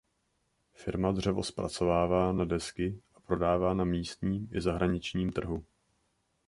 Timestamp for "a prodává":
3.15-3.73